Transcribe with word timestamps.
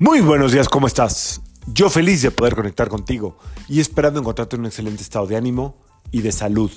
Muy 0.00 0.20
buenos 0.20 0.52
días, 0.52 0.68
¿cómo 0.68 0.86
estás? 0.86 1.40
Yo 1.66 1.90
feliz 1.90 2.22
de 2.22 2.30
poder 2.30 2.54
conectar 2.54 2.88
contigo 2.88 3.36
y 3.68 3.80
esperando 3.80 4.20
encontrarte 4.20 4.54
en 4.54 4.60
un 4.60 4.66
excelente 4.66 5.02
estado 5.02 5.26
de 5.26 5.34
ánimo 5.34 5.74
y 6.12 6.20
de 6.20 6.30
salud. 6.30 6.70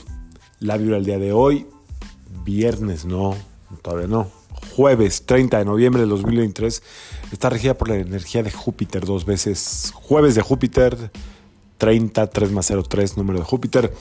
La 0.58 0.76
vibra 0.76 0.96
del 0.96 1.05
día 1.05 1.20
de 1.20 1.31
hoy, 1.31 1.68
viernes, 2.44 3.06
no, 3.06 3.35
todavía 3.84 4.07
no, 4.07 4.28
jueves 4.76 5.28
30 5.28 5.60
de 5.60 5.65
noviembre 5.65 6.02
de 6.02 6.07
2023, 6.07 6.81
está 7.31 7.52
regida 7.52 7.78
por 7.78 7.89
la 7.89 7.97
energía 7.97 8.42
de 8.42 8.49
Júpiter 8.49 9.06
dos 9.06 9.24
veces. 9.24 9.92
Jueves 9.94 10.33
de 10.33 10.42
Júpiter, 10.42 11.12
30, 11.78 12.26
3 12.26 12.51
más 12.51 12.65
0, 12.65 12.81
3, 12.90 13.17
número 13.17 13.38
de 13.38 13.46
Júpiter. 13.46 13.94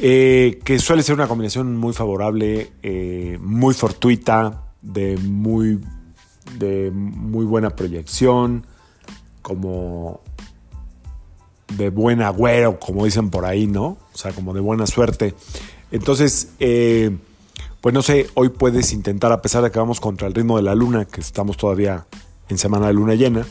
Eh, 0.00 0.58
que 0.64 0.80
suele 0.80 1.04
ser 1.04 1.14
una 1.14 1.28
combinación 1.28 1.76
muy 1.76 1.92
favorable, 1.92 2.72
eh, 2.82 3.38
muy 3.40 3.72
fortuita, 3.72 4.64
de 4.82 5.16
muy 5.18 5.78
de 6.58 6.90
muy 6.90 7.44
buena 7.44 7.70
proyección, 7.70 8.66
como 9.42 10.20
de 11.76 11.90
buen 11.90 12.22
agüero, 12.22 12.78
como 12.80 13.04
dicen 13.04 13.30
por 13.30 13.44
ahí, 13.44 13.66
¿no? 13.66 13.98
O 14.12 14.18
sea, 14.18 14.32
como 14.32 14.52
de 14.52 14.60
buena 14.60 14.86
suerte. 14.86 15.34
Entonces, 15.90 16.48
eh, 16.58 17.16
pues 17.80 17.94
no 17.94 18.02
sé, 18.02 18.28
hoy 18.34 18.50
puedes 18.50 18.92
intentar, 18.92 19.32
a 19.32 19.40
pesar 19.40 19.62
de 19.62 19.70
que 19.70 19.78
vamos 19.78 20.00
contra 20.00 20.26
el 20.28 20.34
ritmo 20.34 20.56
de 20.56 20.62
la 20.62 20.74
luna, 20.74 21.04
que 21.04 21.20
estamos 21.20 21.56
todavía 21.56 22.06
en 22.48 22.58
semana 22.58 22.88
de 22.88 22.92
luna 22.92 23.14
llena, 23.14 23.46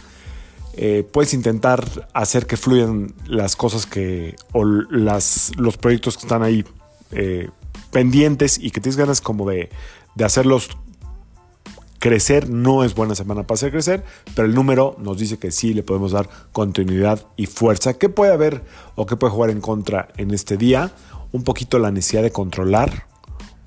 eh, 0.74 1.08
puedes 1.12 1.34
intentar 1.34 2.08
hacer 2.14 2.46
que 2.46 2.56
fluyan 2.56 3.14
las 3.26 3.56
cosas 3.56 3.86
que, 3.86 4.36
o 4.54 4.64
las, 4.64 5.52
los 5.58 5.78
proyectos 5.78 6.16
que 6.16 6.24
están 6.24 6.44
ahí 6.44 6.64
eh, 7.12 7.50
pendientes 7.92 8.58
y 8.58 8.72
que 8.72 8.80
tienes 8.80 8.98
ganas 8.98 9.20
como 9.20 9.50
de, 9.50 9.70
de 10.16 10.26
hacerlos 10.26 10.70
crecer 12.00 12.50
no 12.50 12.84
es 12.84 12.96
buena 12.96 13.14
semana 13.14 13.44
para 13.44 13.56
hacer 13.56 13.72
crecer, 13.72 14.04
pero 14.36 14.48
el 14.48 14.56
número 14.56 14.96
nos 15.00 15.18
dice 15.18 15.38
que 15.38 15.52
sí 15.52 15.74
le 15.74 15.84
podemos 15.84 16.14
dar 16.14 16.30
continuidad 16.52 17.28
y 17.36 17.46
fuerza. 17.46 17.98
¿Qué 17.98 18.10
puede 18.10 18.34
haber 18.34 18.64
o 18.96 19.06
qué 19.06 19.18
puede 19.18 19.34
jugar 19.34 19.50
en 19.50 19.62
contra 19.62 20.08
en 20.18 20.32
este 20.32 20.58
día? 20.58 20.92
Un 21.32 21.44
poquito 21.44 21.78
la 21.78 21.92
necesidad 21.92 22.24
de 22.24 22.32
controlar, 22.32 23.08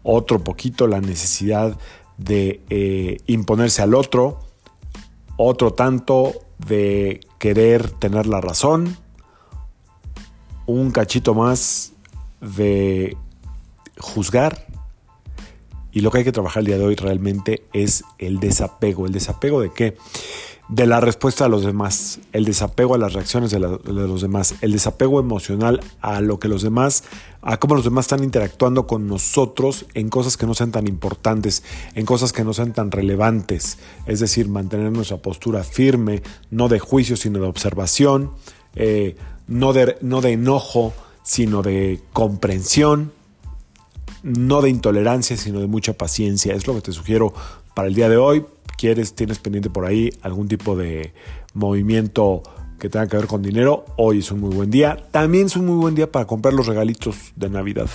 otro 0.03 0.43
poquito 0.43 0.89
la 0.89 1.01
necesidad 1.01 1.79
de 2.17 2.61
eh, 2.71 3.19
imponerse 3.27 3.83
al 3.83 3.95
otro, 3.95 4.41
otro 5.37 5.73
tanto 5.75 6.33
de 6.59 7.21
querer 7.39 7.91
tener 7.91 8.27
la 8.27 8.41
razón, 8.41 8.97
un 10.67 10.91
cachito 10.91 11.35
más 11.35 11.93
de 12.41 13.17
juzgar 13.99 14.72
y 15.93 16.01
lo 16.01 16.11
que 16.11 16.19
hay 16.19 16.25
que 16.25 16.33
trabajar 16.33 16.61
el 16.61 16.67
día 16.67 16.79
de 16.79 16.85
hoy 16.85 16.95
realmente 16.97 17.65
es 17.73 18.05
el 18.19 18.41
desapego. 18.41 19.07
¿El 19.07 19.13
desapego 19.13 19.61
de 19.61 19.71
qué? 19.71 19.97
De 20.69 20.87
la 20.87 21.01
respuesta 21.01 21.45
a 21.45 21.49
los 21.49 21.67
demás, 21.67 22.21
el 22.33 22.47
desapego 22.47 22.95
a 22.95 22.99
las 22.99 23.13
reacciones 23.13 23.51
de, 23.51 23.59
los 23.59 24.23
demás, 24.23 24.55
el 24.63 24.73
desapego 24.73 25.21
emocional 25.21 25.81
a 26.01 26.23
lo 26.23 26.39
que 26.39 26.49
los 26.49 26.63
demás, 26.63 27.05
a 27.43 27.59
cómo 27.59 27.75
los 27.75 27.85
demás 27.85 28.07
están 28.07 28.25
interactuando 28.25 28.87
con 28.87 29.07
nosotros 29.07 29.85
en 29.93 30.09
cosas 30.09 30.39
que 30.39 30.47
no 30.47 30.55
sean 30.55 30.73
tan 30.73 30.89
importantes, 30.89 31.63
en 31.95 32.07
cosas 32.07 32.33
que 32.33 32.43
no 32.43 32.55
sean 32.55 32.73
tan 32.73 32.91
relevantes. 32.91 33.79
Es 34.07 34.21
decir, 34.21 34.49
mantener 34.49 34.93
nuestra 34.93 35.19
postura 35.19 35.63
firme, 35.63 36.23
no 36.51 36.69
de 36.69 36.79
juicio, 36.79 37.17
sino 37.17 37.41
de 37.41 37.47
observación, 37.49 38.31
eh, 38.75 39.17
no, 39.49 39.75
de, 39.75 39.99
no 40.01 40.23
de 40.23 40.33
enojo, 40.33 40.95
sino 41.23 41.61
de 41.61 42.01
comprensión 42.15 43.13
no 44.23 44.63
de 44.63 44.71
intolerancia, 44.71 45.37
sino 45.37 45.61
de 45.61 45.67
mucha 45.67 45.95
paciencia. 45.95 46.55
Es 46.55 46.67
lo 46.67 46.75
que 46.75 46.83
te 46.83 46.93
sugiero 46.93 47.35
para 47.75 47.89
el 47.89 47.95
día 47.95 48.09
de 48.09 48.17
hoy. 48.17 48.45
¿Quieres, 48.77 49.15
tienes 49.15 49.39
pendiente 49.39 49.71
por 49.71 49.85
ahí 49.85 50.11
algún 50.23 50.49
tipo 50.49 50.77
de 50.77 51.13
movimiento 51.55 52.43
que 52.79 52.89
tenga 52.89 53.07
que 53.07 53.17
ver 53.17 53.27
con 53.27 53.43
dinero? 53.43 53.85
Hoy 53.97 54.21
es 54.21 54.31
un 54.31 54.41
muy 54.41 54.55
buen 54.55 54.71
día. 54.71 54.97
También 55.11 55.47
es 55.47 55.57
un 55.57 55.67
muy 55.67 55.77
buen 55.77 55.95
día 55.95 56.11
para 56.11 56.27
comprar 56.27 56.55
los 56.55 56.67
regalitos 56.67 57.33
de 57.37 57.51
Navidad. 57.51 57.89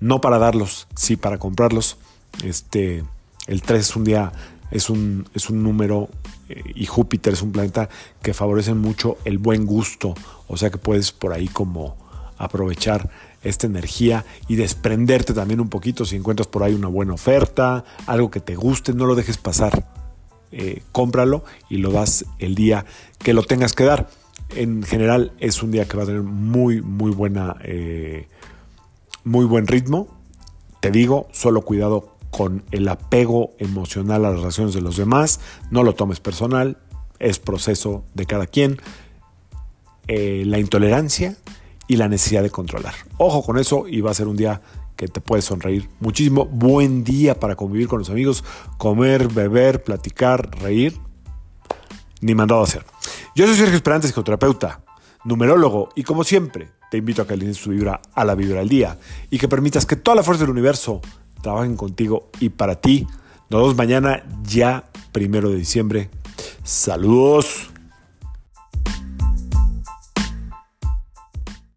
No 0.00 0.20
para 0.20 0.38
darlos, 0.38 0.88
sí 0.96 1.16
para 1.16 1.38
comprarlos. 1.38 1.96
Este, 2.44 3.04
el 3.46 3.62
3 3.62 3.80
es 3.80 3.96
un 3.96 4.04
día, 4.04 4.32
es 4.70 4.90
un, 4.90 5.28
es 5.34 5.48
un 5.48 5.62
número 5.62 6.08
eh, 6.48 6.62
y 6.74 6.86
Júpiter 6.86 7.34
es 7.34 7.42
un 7.42 7.52
planeta 7.52 7.88
que 8.22 8.34
favorece 8.34 8.74
mucho 8.74 9.18
el 9.24 9.38
buen 9.38 9.64
gusto. 9.64 10.14
O 10.48 10.56
sea 10.56 10.70
que 10.70 10.78
puedes 10.78 11.12
por 11.12 11.32
ahí 11.32 11.48
como 11.48 11.96
aprovechar 12.36 13.10
esta 13.42 13.66
energía 13.66 14.24
y 14.48 14.56
desprenderte 14.56 15.32
también 15.34 15.60
un 15.60 15.68
poquito 15.68 16.04
si 16.04 16.16
encuentras 16.16 16.46
por 16.46 16.62
ahí 16.62 16.74
una 16.74 16.88
buena 16.88 17.14
oferta, 17.14 17.84
algo 18.06 18.30
que 18.30 18.40
te 18.40 18.54
guste, 18.54 18.92
no 18.92 19.06
lo 19.06 19.14
dejes 19.14 19.38
pasar. 19.38 19.88
Eh, 20.54 20.82
cómpralo 20.92 21.44
y 21.70 21.78
lo 21.78 21.92
das 21.92 22.26
el 22.38 22.54
día 22.54 22.84
que 23.18 23.32
lo 23.32 23.42
tengas 23.42 23.72
que 23.72 23.84
dar. 23.84 24.10
En 24.54 24.82
general 24.82 25.32
es 25.38 25.62
un 25.62 25.70
día 25.70 25.88
que 25.88 25.96
va 25.96 26.02
a 26.02 26.06
tener 26.06 26.22
muy, 26.22 26.82
muy 26.82 27.10
buena, 27.10 27.56
eh, 27.64 28.28
muy 29.24 29.46
buen 29.46 29.66
ritmo. 29.66 30.08
Te 30.80 30.90
digo, 30.90 31.26
solo 31.32 31.62
cuidado 31.62 32.16
con 32.30 32.64
el 32.70 32.88
apego 32.88 33.52
emocional 33.58 34.26
a 34.26 34.30
las 34.30 34.40
relaciones 34.40 34.74
de 34.74 34.82
los 34.82 34.98
demás. 34.98 35.40
No 35.70 35.82
lo 35.84 35.94
tomes 35.94 36.20
personal, 36.20 36.76
es 37.18 37.38
proceso 37.38 38.04
de 38.12 38.26
cada 38.26 38.46
quien. 38.46 38.78
Eh, 40.08 40.42
la 40.46 40.58
intolerancia 40.58 41.36
y 41.92 41.96
la 41.96 42.08
necesidad 42.08 42.42
de 42.42 42.48
controlar. 42.48 42.94
Ojo 43.18 43.42
con 43.42 43.58
eso 43.58 43.86
y 43.86 44.00
va 44.00 44.12
a 44.12 44.14
ser 44.14 44.26
un 44.26 44.34
día 44.34 44.62
que 44.96 45.08
te 45.08 45.20
puede 45.20 45.42
sonreír 45.42 45.90
muchísimo. 46.00 46.46
Buen 46.46 47.04
día 47.04 47.38
para 47.38 47.54
convivir 47.54 47.86
con 47.86 47.98
los 47.98 48.08
amigos, 48.08 48.44
comer, 48.78 49.28
beber, 49.28 49.84
platicar, 49.84 50.48
reír. 50.62 50.98
Ni 52.22 52.34
mandado 52.34 52.62
a 52.62 52.64
hacer. 52.64 52.86
Yo 53.36 53.46
soy 53.46 53.56
Sergio 53.56 53.76
Esperantes, 53.76 54.08
psicoterapeuta, 54.08 54.80
numerólogo 55.24 55.90
y 55.94 56.02
como 56.02 56.24
siempre 56.24 56.70
te 56.90 56.96
invito 56.96 57.20
a 57.20 57.26
que 57.26 57.34
alines 57.34 57.60
tu 57.60 57.68
vibra 57.68 58.00
a 58.14 58.24
la 58.24 58.34
vibra 58.34 58.60
del 58.60 58.70
día 58.70 58.98
y 59.28 59.36
que 59.36 59.48
permitas 59.48 59.84
que 59.84 59.96
toda 59.96 60.14
la 60.14 60.22
fuerza 60.22 60.44
del 60.44 60.50
universo 60.50 61.02
trabajen 61.42 61.76
contigo 61.76 62.30
y 62.40 62.48
para 62.48 62.80
ti. 62.80 63.06
Nos 63.50 63.60
vemos 63.60 63.76
mañana 63.76 64.24
ya 64.44 64.88
primero 65.12 65.50
de 65.50 65.56
diciembre. 65.56 66.08
Saludos. 66.64 67.71